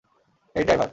[0.55, 0.89] এই, ড্রাইভার!